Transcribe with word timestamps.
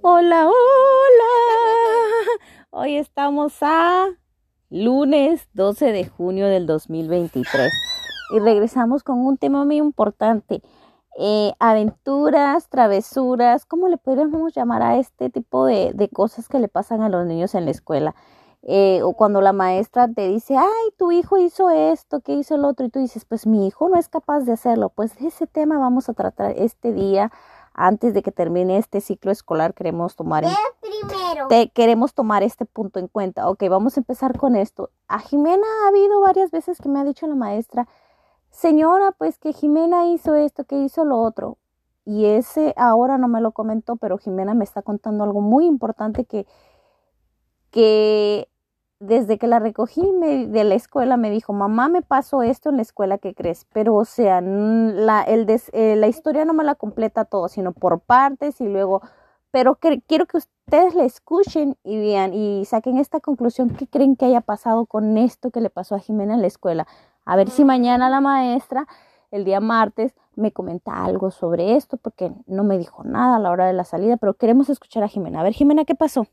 Hola, 0.00 0.46
hola. 0.46 0.54
Hoy 2.70 2.96
estamos 2.96 3.58
a 3.60 4.08
lunes 4.70 5.48
12 5.54 5.92
de 5.92 6.06
junio 6.06 6.48
del 6.48 6.66
2023 6.66 7.72
y 8.34 8.40
regresamos 8.40 9.04
con 9.04 9.24
un 9.24 9.36
tema 9.38 9.64
muy 9.64 9.76
importante. 9.76 10.62
Eh, 11.16 11.52
aventuras, 11.60 12.68
travesuras, 12.68 13.66
¿cómo 13.66 13.88
le 13.88 13.98
podríamos 13.98 14.52
llamar 14.52 14.82
a 14.82 14.98
este 14.98 15.30
tipo 15.30 15.64
de, 15.64 16.10
cosas 16.12 16.48
que 16.48 16.58
le 16.58 16.66
pasan 16.66 17.02
a 17.02 17.08
los 17.08 17.24
niños 17.24 17.54
en 17.54 17.66
la 17.66 17.70
escuela? 17.70 18.16
Eh, 18.62 19.00
o 19.04 19.12
cuando 19.12 19.40
la 19.42 19.52
maestra 19.52 20.08
te 20.12 20.26
dice, 20.26 20.56
ay, 20.56 20.90
tu 20.98 21.12
hijo 21.12 21.38
hizo 21.38 21.70
esto, 21.70 22.20
¿qué 22.20 22.32
hizo 22.32 22.56
el 22.56 22.64
otro? 22.64 22.84
Y 22.84 22.90
tú 22.90 22.98
dices, 22.98 23.24
pues 23.24 23.46
mi 23.46 23.68
hijo 23.68 23.88
no 23.88 23.96
es 23.96 24.08
capaz 24.08 24.40
de 24.40 24.52
hacerlo. 24.54 24.88
Pues 24.88 25.12
ese 25.20 25.46
tema 25.46 25.78
vamos 25.78 26.08
a 26.08 26.14
tratar 26.14 26.52
este 26.56 26.92
día. 26.92 27.30
Antes 27.78 28.14
de 28.14 28.22
que 28.22 28.32
termine 28.32 28.78
este 28.78 29.02
ciclo 29.02 29.30
escolar, 29.30 29.74
queremos 29.74 30.16
tomar, 30.16 30.46
te, 31.50 31.68
queremos 31.68 32.14
tomar 32.14 32.42
este 32.42 32.64
punto 32.64 32.98
en 32.98 33.06
cuenta. 33.06 33.50
Ok, 33.50 33.64
vamos 33.68 33.96
a 33.96 34.00
empezar 34.00 34.38
con 34.38 34.56
esto. 34.56 34.88
A 35.08 35.18
Jimena 35.18 35.66
ha 35.84 35.88
habido 35.88 36.22
varias 36.22 36.50
veces 36.50 36.80
que 36.80 36.88
me 36.88 36.98
ha 36.98 37.04
dicho 37.04 37.26
la 37.26 37.34
maestra, 37.34 37.86
señora, 38.48 39.12
pues 39.12 39.38
que 39.38 39.52
Jimena 39.52 40.06
hizo 40.06 40.34
esto, 40.34 40.64
que 40.64 40.78
hizo 40.78 41.04
lo 41.04 41.18
otro. 41.18 41.58
Y 42.06 42.24
ese 42.24 42.72
ahora 42.78 43.18
no 43.18 43.28
me 43.28 43.42
lo 43.42 43.52
comentó, 43.52 43.96
pero 43.96 44.16
Jimena 44.16 44.54
me 44.54 44.64
está 44.64 44.80
contando 44.80 45.24
algo 45.24 45.42
muy 45.42 45.66
importante 45.66 46.24
que, 46.24 46.46
que 47.70 48.48
desde 49.06 49.38
que 49.38 49.46
la 49.46 49.58
recogí 49.58 50.12
me, 50.12 50.46
de 50.46 50.64
la 50.64 50.74
escuela 50.74 51.16
me 51.16 51.30
dijo, 51.30 51.52
mamá, 51.52 51.88
me 51.88 52.02
pasó 52.02 52.42
esto 52.42 52.70
en 52.70 52.76
la 52.76 52.82
escuela, 52.82 53.18
¿qué 53.18 53.34
crees? 53.34 53.66
Pero, 53.72 53.94
o 53.94 54.04
sea, 54.04 54.40
la, 54.40 55.22
el 55.22 55.46
des, 55.46 55.70
eh, 55.72 55.96
la 55.96 56.08
historia 56.08 56.44
no 56.44 56.52
me 56.52 56.64
la 56.64 56.74
completa 56.74 57.24
todo, 57.24 57.48
sino 57.48 57.72
por 57.72 58.00
partes 58.00 58.60
y 58.60 58.68
luego, 58.68 59.02
pero 59.50 59.76
que, 59.76 60.00
quiero 60.02 60.26
que 60.26 60.38
ustedes 60.38 60.94
la 60.94 61.04
escuchen 61.04 61.76
y 61.84 61.96
vean 61.98 62.34
y 62.34 62.64
saquen 62.64 62.98
esta 62.98 63.20
conclusión, 63.20 63.70
¿qué 63.70 63.86
creen 63.86 64.16
que 64.16 64.26
haya 64.26 64.40
pasado 64.40 64.86
con 64.86 65.16
esto 65.16 65.50
que 65.50 65.60
le 65.60 65.70
pasó 65.70 65.94
a 65.94 66.00
Jimena 66.00 66.34
en 66.34 66.40
la 66.40 66.48
escuela? 66.48 66.86
A 67.24 67.36
ver 67.36 67.50
si 67.50 67.64
mañana 67.64 68.10
la 68.10 68.20
maestra, 68.20 68.86
el 69.30 69.44
día 69.44 69.60
martes, 69.60 70.14
me 70.34 70.52
comenta 70.52 71.04
algo 71.04 71.30
sobre 71.30 71.76
esto, 71.76 71.96
porque 71.96 72.32
no 72.46 72.62
me 72.62 72.78
dijo 72.78 73.02
nada 73.04 73.36
a 73.36 73.38
la 73.38 73.50
hora 73.50 73.66
de 73.66 73.72
la 73.72 73.84
salida, 73.84 74.16
pero 74.16 74.34
queremos 74.34 74.68
escuchar 74.68 75.02
a 75.02 75.08
Jimena. 75.08 75.40
A 75.40 75.42
ver, 75.42 75.54
Jimena, 75.54 75.84
¿qué 75.84 75.94
pasó? 75.94 76.26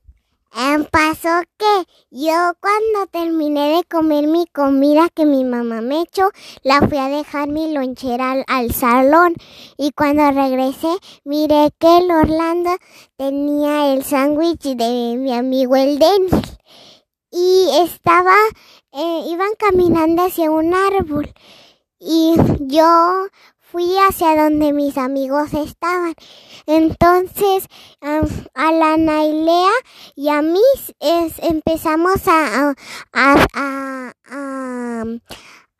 Em, 0.55 0.85
pasó 0.85 1.29
que 1.57 1.87
yo 2.11 2.53
cuando 2.59 3.07
terminé 3.11 3.77
de 3.77 3.83
comer 3.85 4.27
mi 4.27 4.45
comida 4.45 5.09
que 5.09 5.25
mi 5.25 5.43
mamá 5.43 5.81
me 5.81 6.01
echó, 6.01 6.29
la 6.61 6.79
fui 6.87 6.99
a 6.99 7.07
dejar 7.07 7.47
mi 7.47 7.73
lonchera 7.73 8.33
al, 8.33 8.45
al, 8.47 8.71
salón. 8.71 9.33
Y 9.77 9.91
cuando 9.93 10.29
regresé 10.29 10.95
miré 11.23 11.71
que 11.79 11.97
el 11.97 12.11
Orlando 12.11 12.69
tenía 13.17 13.93
el 13.93 14.03
sándwich 14.03 14.75
de 14.75 15.15
mi 15.17 15.33
amigo 15.33 15.75
el 15.75 15.97
Denis 15.97 16.59
y 17.31 17.69
estaba, 17.83 18.35
eh, 18.91 19.25
iban 19.27 19.55
caminando 19.57 20.23
hacia 20.23 20.51
un 20.51 20.75
árbol. 20.75 21.33
Y 21.99 22.35
yo 22.59 23.27
fui 23.73 23.97
hacia 24.07 24.35
donde 24.35 24.71
mis 24.71 24.97
amigos 24.99 25.51
estaban. 25.55 26.13
Entonces, 26.67 27.67
um, 28.03 28.29
a 28.53 28.71
la 28.71 28.97
Nailea 28.97 29.71
y 30.15 30.29
a 30.29 30.43
mí 30.43 30.61
es, 30.99 31.39
empezamos 31.39 32.27
a, 32.27 32.75
a, 33.13 33.45
a, 33.55 34.13
a, 34.29 35.03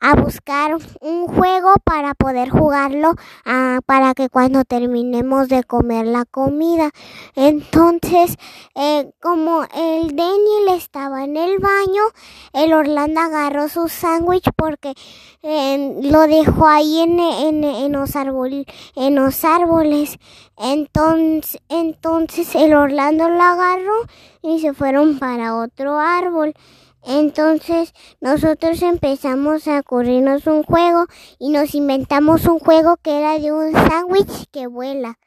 a 0.04 0.16
buscar 0.16 0.76
un 1.00 1.28
juego 1.28 1.76
para 1.86 2.14
poder 2.14 2.50
jugarlo 2.50 3.12
uh, 3.12 3.82
para 3.86 4.14
que 4.14 4.28
cuando 4.28 4.66
terminemos 4.66 5.48
de 5.48 5.64
comer 5.64 6.06
la 6.06 6.26
comida. 6.26 6.92
Entonces, 7.36 8.36
eh, 8.76 9.10
como 9.22 9.64
el 9.64 10.14
Daniel 10.14 10.76
estaba 10.76 11.24
en 11.24 11.38
el 11.38 11.58
baño, 11.60 12.04
el 12.52 12.74
Orlando 12.74 13.22
agarró 13.22 13.70
su 13.70 13.88
sándwich 13.88 14.50
porque 14.58 14.94
eh, 15.42 15.98
lo 16.04 16.28
dejó 16.28 16.68
ahí 16.68 17.00
en, 17.00 17.18
en, 17.22 17.64
en, 17.64 17.94
los 17.94 18.14
en 18.96 19.16
los 19.16 19.46
árboles. 19.46 20.20
Entonces, 20.58 21.62
entonces 21.70 22.54
el 22.56 22.74
Orlando 22.74 23.30
lo 23.30 23.42
agarró 23.42 23.96
y 24.42 24.60
se 24.60 24.74
fueron 24.74 25.18
para 25.18 25.56
otro 25.56 25.98
árbol. 25.98 26.54
Entonces 27.06 27.94
nosotros 28.22 28.82
empezamos 28.82 29.68
a 29.68 29.84
corrernos 29.84 30.48
un 30.48 30.64
juego 30.64 31.06
y 31.40 31.50
nos 31.50 31.76
inventamos 31.76 32.46
un 32.46 32.60
juego 32.60 32.98
que 32.98 33.18
era 33.20 33.40
de 33.40 33.52
un 33.52 33.74
sándwich 33.74 34.46
que 34.52 34.68
vuela. 34.68 35.20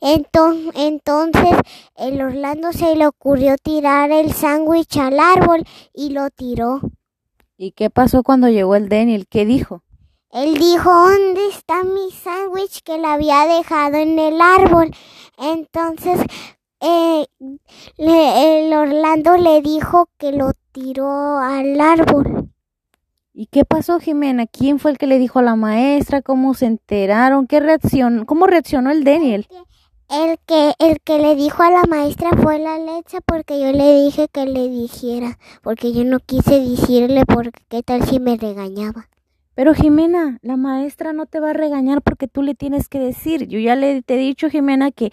Entonces, 0.00 0.72
entonces 0.74 1.56
el 1.96 2.20
Orlando 2.20 2.72
se 2.72 2.94
le 2.96 3.06
ocurrió 3.06 3.56
tirar 3.62 4.10
el 4.10 4.32
sándwich 4.32 4.96
al 4.98 5.18
árbol 5.20 5.64
y 5.92 6.10
lo 6.10 6.30
tiró. 6.30 6.80
¿Y 7.56 7.72
qué 7.72 7.90
pasó 7.90 8.22
cuando 8.22 8.48
llegó 8.48 8.74
el 8.76 8.88
Daniel? 8.88 9.26
¿Qué 9.28 9.46
dijo? 9.46 9.82
Él 10.30 10.54
dijo, 10.58 10.92
¿dónde 10.92 11.48
está 11.48 11.82
mi 11.82 12.10
sándwich 12.10 12.82
que 12.82 12.98
la 12.98 13.14
había 13.14 13.46
dejado 13.46 13.96
en 13.96 14.18
el 14.18 14.40
árbol? 14.40 14.90
Entonces 15.38 16.20
eh, 16.80 17.26
le, 17.96 18.66
el 18.66 18.72
Orlando 18.74 19.36
le 19.36 19.62
dijo 19.62 20.08
que 20.18 20.32
lo 20.32 20.52
tiró 20.72 21.38
al 21.38 21.80
árbol. 21.80 22.50
¿Y 23.32 23.46
qué 23.46 23.64
pasó, 23.64 24.00
Jimena? 24.00 24.46
¿Quién 24.46 24.78
fue 24.78 24.90
el 24.90 24.98
que 24.98 25.06
le 25.06 25.18
dijo 25.18 25.38
a 25.38 25.42
la 25.42 25.56
maestra? 25.56 26.22
¿Cómo 26.22 26.54
se 26.54 26.66
enteraron? 26.66 27.46
¿Qué 27.46 27.60
reacción? 27.60 28.24
¿Cómo 28.24 28.46
reaccionó 28.46 28.90
el 28.90 29.04
Daniel? 29.04 29.46
El 30.08 30.38
que, 30.46 30.72
el 30.78 31.00
que 31.00 31.18
le 31.18 31.34
dijo 31.34 31.62
a 31.62 31.70
la 31.70 31.82
maestra 31.82 32.30
fue 32.30 32.58
la 32.58 32.78
leche 32.78 33.18
porque 33.26 33.60
yo 33.60 33.72
le 33.72 34.02
dije 34.04 34.28
que 34.28 34.46
le 34.46 34.68
dijera, 34.68 35.38
porque 35.62 35.92
yo 35.92 36.04
no 36.04 36.20
quise 36.20 36.60
decirle 36.60 37.24
porque 37.26 37.60
qué 37.68 37.82
tal 37.82 38.04
si 38.04 38.20
me 38.20 38.36
regañaba. 38.36 39.08
Pero 39.54 39.74
Jimena, 39.74 40.38
la 40.42 40.56
maestra 40.56 41.12
no 41.12 41.26
te 41.26 41.40
va 41.40 41.50
a 41.50 41.54
regañar 41.54 42.02
porque 42.02 42.28
tú 42.28 42.42
le 42.42 42.54
tienes 42.54 42.88
que 42.88 43.00
decir. 43.00 43.48
Yo 43.48 43.58
ya 43.58 43.74
le 43.74 44.02
te 44.02 44.14
he 44.14 44.18
dicho, 44.18 44.48
Jimena, 44.48 44.92
que, 44.92 45.12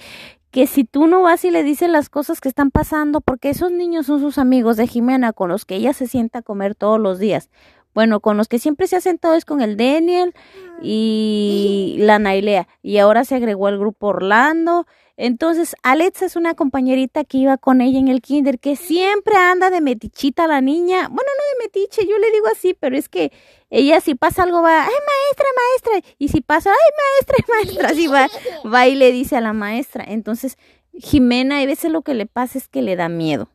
que 0.53 0.67
si 0.67 0.83
tú 0.83 1.07
no 1.07 1.23
vas 1.23 1.43
y 1.45 1.49
le 1.49 1.63
dices 1.63 1.89
las 1.89 2.09
cosas 2.09 2.39
que 2.39 2.47
están 2.47 2.69
pasando, 2.69 3.21
porque 3.21 3.49
esos 3.49 3.71
niños 3.71 4.05
son 4.05 4.21
sus 4.21 4.37
amigos 4.37 4.77
de 4.77 4.85
Jimena 4.85 5.33
con 5.33 5.49
los 5.49 5.65
que 5.65 5.75
ella 5.75 5.93
se 5.93 6.05
sienta 6.05 6.39
a 6.39 6.41
comer 6.43 6.75
todos 6.75 6.99
los 6.99 7.17
días. 7.17 7.49
Bueno, 7.95 8.19
con 8.19 8.37
los 8.37 8.47
que 8.47 8.59
siempre 8.59 8.85
se 8.85 8.95
ha 8.95 9.01
sentado 9.01 9.33
es 9.33 9.45
con 9.45 9.61
el 9.61 9.77
Daniel 9.77 10.35
y 10.79 11.95
la 12.01 12.19
Nailea. 12.19 12.67
Y 12.83 12.99
ahora 12.99 13.25
se 13.25 13.33
agregó 13.33 13.67
el 13.67 13.79
grupo 13.79 14.07
Orlando. 14.07 14.85
Entonces, 15.17 15.75
Alexa 15.81 16.25
es 16.25 16.35
una 16.35 16.53
compañerita 16.53 17.23
que 17.23 17.39
iba 17.39 17.57
con 17.57 17.81
ella 17.81 17.97
en 17.97 18.07
el 18.07 18.21
kinder, 18.21 18.59
que 18.59 18.75
siempre 18.75 19.35
anda 19.35 19.71
de 19.71 19.81
metichita 19.81 20.45
la 20.45 20.61
niña. 20.61 21.07
Bueno, 21.07 21.31
no 21.35 21.59
de 21.59 21.65
metiche, 21.65 22.05
yo 22.05 22.17
le 22.19 22.31
digo 22.31 22.45
así, 22.51 22.75
pero 22.79 22.95
es 22.95 23.09
que 23.09 23.31
ella 23.71 24.01
si 24.01 24.13
pasa 24.13 24.43
algo 24.43 24.61
va, 24.61 24.83
ay 24.83 24.93
maestra, 25.33 25.91
maestra. 25.91 26.15
Y 26.17 26.27
si 26.29 26.41
pasa, 26.41 26.71
ay 26.71 26.91
maestra, 27.01 27.45
maestra, 27.55 27.89
así 27.89 28.07
va, 28.07 28.29
va 28.71 28.87
y 28.87 28.95
le 28.95 29.11
dice 29.11 29.35
a 29.35 29.41
la 29.41 29.53
maestra. 29.53 30.03
Entonces, 30.07 30.57
Jimena, 30.93 31.59
a 31.59 31.65
veces 31.65 31.91
lo 31.91 32.01
que 32.01 32.13
le 32.13 32.25
pasa 32.25 32.57
es 32.57 32.67
que 32.67 32.81
le 32.81 32.95
da 32.95 33.09
miedo. 33.09 33.49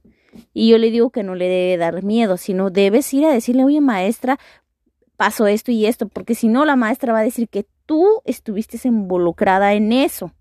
Y 0.52 0.68
yo 0.68 0.78
le 0.78 0.90
digo 0.90 1.10
que 1.10 1.22
no 1.22 1.34
le 1.34 1.48
debe 1.48 1.76
dar 1.76 2.02
miedo, 2.02 2.36
sino 2.36 2.70
debes 2.70 3.12
ir 3.14 3.24
a 3.24 3.32
decirle, 3.32 3.64
oye 3.64 3.80
maestra, 3.80 4.38
pasó 5.16 5.46
esto 5.46 5.72
y 5.72 5.86
esto, 5.86 6.08
porque 6.08 6.34
si 6.34 6.48
no 6.48 6.64
la 6.64 6.76
maestra 6.76 7.12
va 7.12 7.20
a 7.20 7.24
decir 7.24 7.48
que 7.48 7.66
tú 7.86 8.22
estuviste 8.24 8.78
involucrada 8.86 9.74
en 9.74 9.92
eso. 9.92 10.32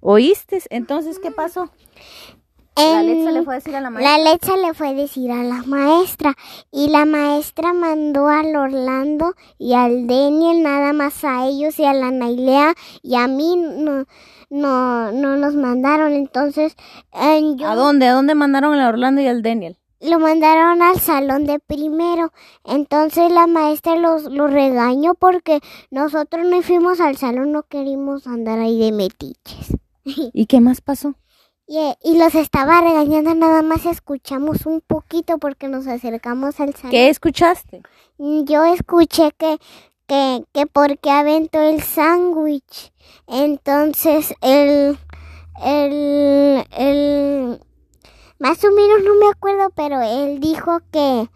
¿Oíste? 0.00 0.62
Entonces, 0.70 1.18
¿qué 1.18 1.30
pasó? 1.32 1.70
La 2.78 3.00
Alexa 3.00 3.30
le 3.32 3.42
fue 3.42 3.54
a 3.54 3.56
decir 3.56 3.76
a 3.76 3.80
la 3.80 3.90
maestra. 3.90 4.18
La 4.18 4.22
Alexa 4.30 4.56
le 4.56 4.74
fue 4.74 4.88
a 4.88 4.94
decir 4.94 5.30
a 5.32 5.42
la 5.42 5.62
maestra 5.62 6.36
y 6.70 6.88
la 6.90 7.04
maestra 7.04 7.72
mandó 7.72 8.28
al 8.28 8.54
Orlando 8.54 9.34
y 9.58 9.74
al 9.74 10.06
Daniel 10.06 10.62
nada 10.62 10.92
más 10.92 11.24
a 11.24 11.46
ellos 11.46 11.78
y 11.80 11.84
a 11.84 11.92
la 11.92 12.10
Nailea 12.12 12.74
y 13.02 13.16
a 13.16 13.26
mí 13.26 13.56
no 13.56 14.04
no 14.50 15.12
no 15.12 15.36
nos 15.36 15.54
mandaron 15.54 16.12
entonces 16.12 16.76
eh, 17.12 17.40
yo, 17.56 17.68
¿A 17.68 17.74
dónde? 17.74 18.06
¿A 18.06 18.12
dónde 18.12 18.34
mandaron 18.34 18.74
al 18.74 18.94
Orlando 18.94 19.20
y 19.20 19.26
al 19.26 19.42
Daniel? 19.42 19.76
Lo 20.00 20.20
mandaron 20.20 20.80
al 20.80 21.00
salón 21.00 21.44
de 21.44 21.58
primero. 21.58 22.32
Entonces 22.64 23.32
la 23.32 23.48
maestra 23.48 23.96
los, 23.96 24.24
los 24.24 24.52
regañó 24.52 25.14
porque 25.14 25.60
nosotros 25.90 26.46
no 26.46 26.62
fuimos 26.62 27.00
al 27.00 27.16
salón, 27.16 27.50
no 27.50 27.64
queríamos 27.64 28.28
andar 28.28 28.60
ahí 28.60 28.78
de 28.78 28.92
metiches. 28.92 29.76
¿Y 30.04 30.46
qué 30.46 30.60
más 30.60 30.80
pasó? 30.80 31.16
Y, 31.70 31.78
y, 32.02 32.16
los 32.16 32.34
estaba 32.34 32.80
regañando, 32.80 33.34
nada 33.34 33.60
más 33.60 33.84
escuchamos 33.84 34.64
un 34.64 34.80
poquito 34.80 35.36
porque 35.36 35.68
nos 35.68 35.86
acercamos 35.86 36.58
al 36.60 36.74
salón. 36.74 36.90
¿Qué 36.90 37.10
escuchaste? 37.10 37.82
Yo 38.16 38.64
escuché 38.64 39.32
que, 39.36 39.58
que, 40.06 40.44
que 40.54 40.66
porque 40.66 41.10
aventó 41.10 41.60
el 41.60 41.82
sándwich. 41.82 42.90
Entonces 43.26 44.34
el, 44.40 44.98
el, 45.62 46.64
el, 46.70 47.60
más 48.38 48.64
o 48.64 48.70
menos 48.72 49.02
no 49.04 49.14
me 49.16 49.28
acuerdo, 49.30 49.70
pero 49.74 50.00
él 50.00 50.40
dijo 50.40 50.80
que, 50.90 51.28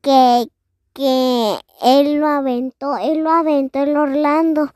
que, 0.00 0.48
que 0.92 1.58
él 1.82 2.14
lo 2.18 2.26
aventó, 2.26 2.96
él 2.96 3.18
lo 3.18 3.30
aventó 3.30 3.84
el 3.84 3.96
Orlando 3.96 4.72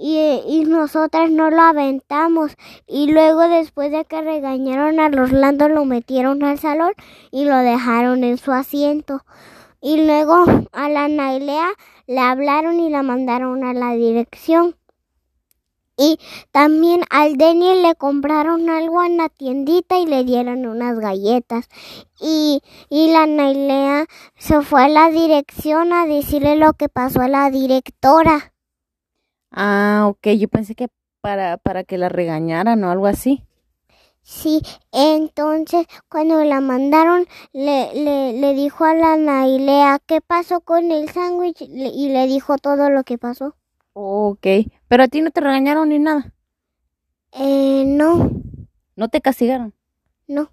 y, 0.00 0.40
y 0.46 0.64
nosotras 0.64 1.28
no 1.30 1.50
lo 1.50 1.60
aventamos. 1.60 2.52
Y 2.86 3.10
luego 3.10 3.48
después 3.48 3.90
de 3.90 4.04
que 4.04 4.22
regañaron 4.22 5.00
a 5.00 5.06
Orlando 5.06 5.68
lo 5.68 5.84
metieron 5.84 6.44
al 6.44 6.58
salón 6.58 6.92
y 7.32 7.44
lo 7.44 7.56
dejaron 7.56 8.22
en 8.22 8.38
su 8.38 8.52
asiento. 8.52 9.24
Y 9.80 10.06
luego 10.06 10.44
a 10.72 10.88
la 10.88 11.08
Nailea 11.08 11.68
le 12.06 12.20
hablaron 12.20 12.78
y 12.78 12.90
la 12.90 13.02
mandaron 13.02 13.64
a 13.64 13.74
la 13.74 13.94
dirección. 13.94 14.76
Y 16.00 16.20
también 16.52 17.00
al 17.10 17.36
Daniel 17.36 17.82
le 17.82 17.96
compraron 17.96 18.70
algo 18.70 19.02
en 19.02 19.16
la 19.16 19.28
tiendita 19.28 19.98
y 19.98 20.06
le 20.06 20.22
dieron 20.22 20.64
unas 20.64 21.00
galletas. 21.00 21.68
Y, 22.20 22.62
y 22.88 23.10
la 23.12 23.26
Nailea 23.26 24.06
se 24.36 24.62
fue 24.62 24.84
a 24.84 24.88
la 24.88 25.10
dirección 25.10 25.92
a 25.92 26.06
decirle 26.06 26.54
lo 26.54 26.74
que 26.74 26.88
pasó 26.88 27.22
a 27.22 27.28
la 27.28 27.50
directora. 27.50 28.52
Ah, 29.50 30.06
ok, 30.08 30.28
yo 30.38 30.48
pensé 30.48 30.74
que 30.74 30.88
para, 31.20 31.56
para 31.58 31.84
que 31.84 31.98
la 31.98 32.08
regañaran 32.08 32.82
o 32.84 32.90
algo 32.90 33.06
así. 33.06 33.44
Sí, 34.22 34.62
entonces 34.92 35.86
cuando 36.08 36.44
la 36.44 36.60
mandaron 36.60 37.26
le, 37.52 37.92
le, 37.94 38.32
le 38.34 38.54
dijo 38.54 38.84
a 38.84 38.94
la 38.94 39.16
Nailea 39.16 39.98
qué 40.06 40.20
pasó 40.20 40.60
con 40.60 40.92
el 40.92 41.08
sándwich 41.08 41.62
y 41.62 42.08
le 42.10 42.26
dijo 42.26 42.58
todo 42.58 42.90
lo 42.90 43.02
que 43.04 43.18
pasó. 43.18 43.56
Ok, 43.92 44.46
pero 44.88 45.02
a 45.02 45.08
ti 45.08 45.20
no 45.20 45.30
te 45.30 45.40
regañaron 45.40 45.88
ni 45.90 45.98
nada. 45.98 46.32
Eh, 47.32 47.84
no, 47.86 48.30
No 48.96 49.08
te 49.08 49.20
castigaron. 49.20 49.72
no. 50.26 50.50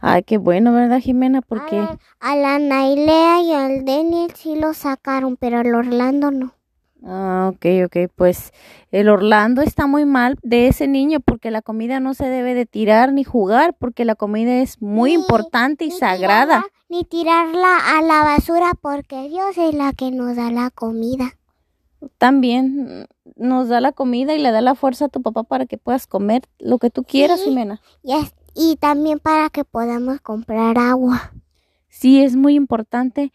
Ay, 0.00 0.22
qué 0.24 0.38
bueno, 0.38 0.72
¿verdad, 0.72 0.98
Jimena? 1.00 1.40
Porque... 1.40 1.76
A 1.78 1.82
la, 1.82 1.98
a 2.20 2.36
la 2.36 2.58
Nailea 2.58 3.40
y 3.42 3.52
al 3.52 3.84
Daniel 3.84 4.32
sí 4.34 4.56
lo 4.56 4.74
sacaron, 4.74 5.36
pero 5.36 5.58
al 5.58 5.72
Orlando 5.74 6.30
no. 6.32 6.57
Ah, 7.04 7.52
ok, 7.54 7.64
ok, 7.86 8.10
pues 8.16 8.52
el 8.90 9.08
Orlando 9.08 9.62
está 9.62 9.86
muy 9.86 10.04
mal 10.04 10.36
de 10.42 10.66
ese 10.66 10.88
niño 10.88 11.20
porque 11.20 11.50
la 11.50 11.62
comida 11.62 12.00
no 12.00 12.12
se 12.14 12.28
debe 12.28 12.54
de 12.54 12.66
tirar 12.66 13.12
ni 13.12 13.22
jugar 13.24 13.74
porque 13.78 14.04
la 14.04 14.16
comida 14.16 14.56
es 14.60 14.82
muy 14.82 15.10
Ni- 15.10 15.22
importante 15.22 15.84
y 15.84 15.88
Ni 15.88 15.94
sagrada. 15.94 16.58
tirarla- 16.62 16.72
ni 16.88 17.04
tirarla 17.04 17.76
a 17.98 18.02
la 18.02 18.24
basura 18.24 18.72
porque 18.80 19.28
Dios 19.28 19.56
es 19.56 19.74
la 19.74 19.92
que 19.92 20.10
nos 20.10 20.34
da 20.36 20.50
la 20.50 20.70
comida. 20.70 21.36
También 22.18 23.06
nos 23.36 23.68
da 23.68 23.80
la 23.80 23.92
comida 23.92 24.34
y 24.34 24.38
le 24.40 24.50
da 24.50 24.60
la 24.60 24.74
fuerza 24.74 25.06
a 25.06 25.08
tu 25.08 25.22
papá 25.22 25.42
para 25.44 25.66
que 25.66 25.78
puedas 25.78 26.06
comer 26.06 26.42
lo 26.58 26.78
que 26.78 26.90
tú 26.90 27.04
quieras, 27.04 27.40
Sí. 27.40 27.46
Jimena. 27.50 27.80
Y 28.54 28.76
también 28.76 29.18
para 29.20 29.50
que 29.50 29.64
podamos 29.64 30.20
comprar 30.20 30.78
agua. 30.78 31.32
Sí, 31.88 32.22
es 32.22 32.34
muy 32.36 32.54
importante 32.54 33.32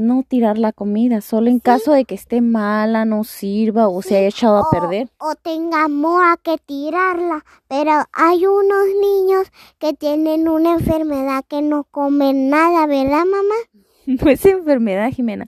no 0.00 0.24
tirar 0.26 0.58
la 0.58 0.72
comida, 0.72 1.20
solo 1.20 1.48
en 1.50 1.60
caso 1.60 1.92
de 1.92 2.04
que 2.04 2.14
esté 2.14 2.40
mala, 2.40 3.04
no 3.04 3.22
sirva 3.24 3.88
o 3.88 4.02
se 4.02 4.16
haya 4.16 4.28
echado 4.28 4.56
a 4.58 4.70
perder. 4.70 5.08
O 5.18 5.34
tengamos 5.34 6.20
a 6.24 6.36
que 6.42 6.56
tirarla. 6.58 7.44
Pero 7.68 7.92
hay 8.12 8.46
unos 8.46 8.86
niños 9.00 9.52
que 9.78 9.92
tienen 9.92 10.48
una 10.48 10.72
enfermedad 10.72 11.44
que 11.46 11.62
no 11.62 11.84
comen 11.84 12.48
nada, 12.50 12.86
¿verdad, 12.86 13.24
mamá? 13.24 13.54
No 14.06 14.28
es 14.30 14.44
enfermedad, 14.46 15.10
Jimena. 15.12 15.46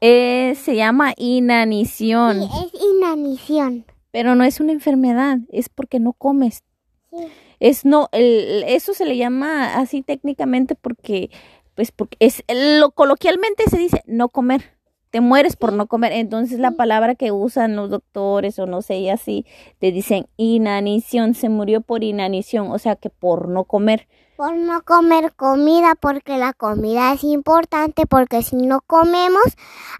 Eh, 0.00 0.54
se 0.62 0.76
llama 0.76 1.14
inanición, 1.16 2.42
Sí, 2.42 2.48
es 2.74 2.82
inanición. 2.82 3.86
pero 4.10 4.34
no 4.34 4.44
es 4.44 4.60
una 4.60 4.72
enfermedad, 4.72 5.38
es 5.50 5.68
porque 5.68 5.98
no 5.98 6.12
comes. 6.12 6.62
Sí. 7.10 7.16
Es 7.60 7.84
no, 7.86 8.08
el- 8.12 8.64
eso 8.66 8.92
se 8.92 9.06
le 9.06 9.16
llama 9.16 9.76
así 9.76 10.02
técnicamente 10.02 10.74
porque, 10.74 11.30
pues, 11.74 11.92
porque 11.92 12.16
es 12.20 12.44
lo 12.48 12.90
coloquialmente 12.90 13.64
se 13.68 13.78
dice 13.78 14.02
no 14.06 14.28
comer. 14.28 14.74
Te 15.10 15.20
mueres 15.20 15.54
por 15.54 15.72
no 15.72 15.86
comer. 15.86 16.12
Entonces 16.12 16.58
la 16.58 16.72
palabra 16.72 17.14
que 17.14 17.30
usan 17.30 17.76
los 17.76 17.88
doctores 17.88 18.58
o 18.58 18.66
no 18.66 18.82
sé, 18.82 18.96
y 18.96 19.10
así, 19.10 19.46
te 19.78 19.92
dicen 19.92 20.26
inanición, 20.36 21.34
se 21.34 21.48
murió 21.48 21.80
por 21.82 22.02
inanición, 22.02 22.72
o 22.72 22.78
sea 22.78 22.96
que 22.96 23.10
por 23.10 23.48
no 23.48 23.64
comer. 23.64 24.08
Por 24.36 24.56
no 24.56 24.82
comer 24.82 25.32
comida, 25.34 25.94
porque 25.94 26.36
la 26.36 26.52
comida 26.52 27.12
es 27.12 27.22
importante, 27.22 28.06
porque 28.06 28.42
si 28.42 28.56
no 28.56 28.80
comemos, 28.80 29.44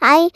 hay, 0.01 0.31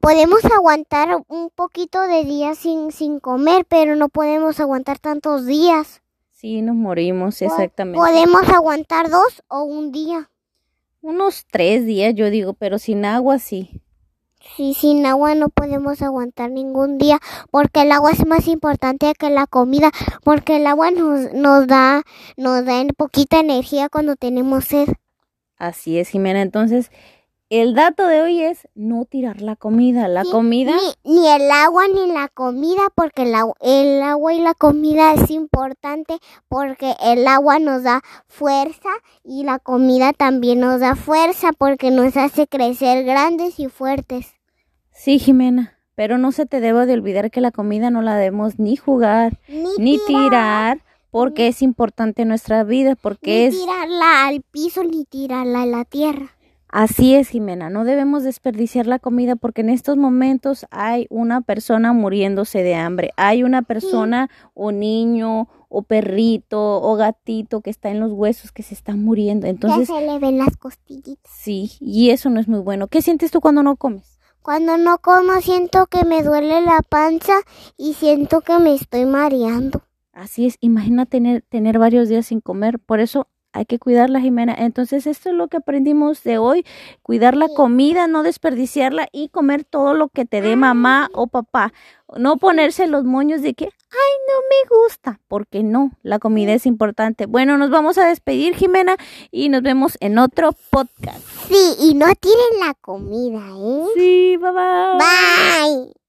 podemos 0.00 0.42
aguantar 0.46 1.22
un 1.28 1.50
poquito 1.50 2.00
de 2.00 2.24
días 2.24 2.56
sin, 2.56 2.92
sin 2.92 3.20
comer, 3.20 3.66
pero 3.68 3.94
no 3.94 4.08
podemos 4.08 4.58
aguantar 4.58 4.98
tantos 4.98 5.44
días. 5.44 6.00
Sí, 6.32 6.62
nos 6.62 6.76
morimos, 6.76 7.42
exactamente. 7.42 7.98
Podemos 7.98 8.48
aguantar 8.48 9.10
dos 9.10 9.42
o 9.48 9.62
un 9.62 9.92
día. 9.92 10.30
Unos 11.04 11.44
tres 11.50 11.84
días, 11.84 12.14
yo 12.14 12.30
digo, 12.30 12.54
pero 12.54 12.78
sin 12.78 13.04
agua 13.04 13.38
sí. 13.38 13.82
Si 14.56 14.72
sin 14.72 15.04
agua 15.04 15.34
no 15.34 15.50
podemos 15.50 16.00
aguantar 16.00 16.50
ningún 16.50 16.96
día, 16.96 17.18
porque 17.50 17.82
el 17.82 17.92
agua 17.92 18.12
es 18.12 18.26
más 18.26 18.48
importante 18.48 19.12
que 19.12 19.28
la 19.28 19.46
comida, 19.46 19.90
porque 20.22 20.56
el 20.56 20.66
agua 20.66 20.90
nos, 20.92 21.30
nos 21.34 21.66
da, 21.66 22.04
nos 22.38 22.64
da 22.64 22.82
poquita 22.96 23.38
energía 23.38 23.90
cuando 23.90 24.16
tenemos 24.16 24.64
sed. 24.64 24.88
Así 25.58 25.98
es, 25.98 26.08
Jimena. 26.08 26.40
Entonces, 26.40 26.90
el 27.60 27.74
dato 27.74 28.06
de 28.06 28.22
hoy 28.22 28.40
es 28.42 28.66
no 28.74 29.04
tirar 29.04 29.40
la 29.40 29.56
comida. 29.56 30.08
La 30.08 30.24
Sí, 30.24 30.30
comida, 30.30 30.72
Ni, 31.04 31.12
ni 31.14 31.28
el 31.28 31.50
agua 31.50 31.88
ni 31.88 32.06
la 32.12 32.28
comida, 32.28 32.82
porque 32.94 33.22
el, 33.22 33.34
agu- 33.34 33.54
el 33.60 34.02
agua 34.02 34.32
y 34.34 34.40
la 34.40 34.54
comida 34.54 35.12
es 35.14 35.30
importante, 35.30 36.18
porque 36.48 36.94
el 37.02 37.26
agua 37.26 37.58
nos 37.58 37.82
da 37.82 38.02
fuerza 38.28 38.88
y 39.24 39.44
la 39.44 39.58
comida 39.58 40.12
también 40.12 40.60
nos 40.60 40.80
da 40.80 40.96
fuerza, 40.96 41.52
porque 41.52 41.90
nos 41.90 42.16
hace 42.16 42.46
crecer 42.46 43.04
grandes 43.04 43.58
y 43.60 43.68
fuertes. 43.68 44.34
sí, 44.90 45.18
Jimena. 45.18 45.70
Pero 45.96 46.18
no 46.18 46.32
se 46.32 46.44
te 46.44 46.60
debe 46.60 46.86
de 46.86 46.94
olvidar 46.94 47.30
que 47.30 47.40
la 47.40 47.52
comida 47.52 47.88
no 47.88 48.02
la 48.02 48.16
debemos 48.16 48.58
ni 48.58 48.74
jugar, 48.74 49.38
ni 49.78 49.98
tirar, 50.08 50.82
porque 51.12 51.46
es 51.46 51.62
importante 51.62 52.22
en 52.22 52.28
nuestra 52.28 52.64
vida, 52.64 52.96
porque 52.96 53.30
ni 53.30 53.44
es... 53.44 53.60
tirarla 53.60 54.26
al 54.26 54.42
piso, 54.42 54.82
ni 54.82 55.04
tirarla 55.04 55.62
a 55.62 55.66
la 55.66 55.84
tierra. 55.84 56.34
Así 56.74 57.14
es, 57.14 57.28
Jimena. 57.28 57.70
No 57.70 57.84
debemos 57.84 58.24
desperdiciar 58.24 58.88
la 58.88 58.98
comida 58.98 59.36
porque 59.36 59.60
en 59.60 59.70
estos 59.70 59.96
momentos 59.96 60.66
hay 60.72 61.06
una 61.08 61.40
persona 61.40 61.92
muriéndose 61.92 62.64
de 62.64 62.74
hambre. 62.74 63.12
Hay 63.16 63.44
una 63.44 63.62
persona 63.62 64.28
o 64.54 64.72
niño 64.72 65.46
o 65.68 65.82
perrito 65.82 66.82
o 66.82 66.96
gatito 66.96 67.60
que 67.60 67.70
está 67.70 67.90
en 67.90 68.00
los 68.00 68.10
huesos 68.10 68.50
que 68.50 68.64
se 68.64 68.74
está 68.74 68.96
muriendo. 68.96 69.46
Entonces, 69.46 69.86
ya 69.86 69.94
se 69.94 70.04
le 70.04 70.18
ven 70.18 70.36
las 70.36 70.56
costillitas. 70.56 71.32
sí, 71.32 71.70
y 71.78 72.10
eso 72.10 72.28
no 72.28 72.40
es 72.40 72.48
muy 72.48 72.58
bueno. 72.58 72.88
¿Qué 72.88 73.02
sientes 73.02 73.30
tú 73.30 73.40
cuando 73.40 73.62
no 73.62 73.76
comes? 73.76 74.18
Cuando 74.42 74.76
no 74.76 74.98
como 74.98 75.40
siento 75.42 75.86
que 75.86 76.04
me 76.04 76.24
duele 76.24 76.60
la 76.60 76.80
panza 76.82 77.34
y 77.76 77.94
siento 77.94 78.40
que 78.40 78.58
me 78.58 78.74
estoy 78.74 79.04
mareando. 79.04 79.84
Así 80.12 80.46
es, 80.46 80.56
imagina 80.58 81.06
tener, 81.06 81.42
tener 81.42 81.78
varios 81.78 82.08
días 82.08 82.26
sin 82.26 82.40
comer. 82.40 82.80
Por 82.80 82.98
eso 82.98 83.28
hay 83.54 83.64
que 83.66 83.78
cuidar 83.78 84.10
la 84.10 84.20
Jimena. 84.20 84.54
Entonces, 84.58 85.06
esto 85.06 85.30
es 85.30 85.34
lo 85.34 85.46
que 85.48 85.58
aprendimos 85.58 86.24
de 86.24 86.38
hoy. 86.38 86.66
Cuidar 87.02 87.36
la 87.36 87.46
comida, 87.48 88.08
no 88.08 88.24
desperdiciarla 88.24 89.08
y 89.12 89.28
comer 89.28 89.64
todo 89.64 89.94
lo 89.94 90.08
que 90.08 90.24
te 90.24 90.42
dé 90.42 90.56
mamá 90.56 91.08
o 91.14 91.28
papá. 91.28 91.72
No 92.18 92.36
ponerse 92.36 92.88
los 92.88 93.04
moños 93.04 93.42
de 93.42 93.54
que, 93.54 93.64
ay, 93.64 94.12
no 94.28 94.34
me 94.50 94.82
gusta, 94.82 95.20
porque 95.28 95.62
no, 95.62 95.92
la 96.02 96.18
comida 96.18 96.52
es 96.52 96.66
importante. 96.66 97.26
Bueno, 97.26 97.56
nos 97.56 97.70
vamos 97.70 97.96
a 97.96 98.06
despedir, 98.06 98.56
Jimena, 98.56 98.96
y 99.30 99.48
nos 99.48 99.62
vemos 99.62 99.96
en 100.00 100.18
otro 100.18 100.50
podcast. 100.70 101.24
Sí, 101.48 101.76
y 101.80 101.94
no 101.94 102.06
tiren 102.16 102.60
la 102.60 102.74
comida, 102.74 103.40
¿eh? 103.56 103.84
Sí, 103.94 104.36
bye 104.36 104.50
bye. 104.50 104.98
Bye. 104.98 106.03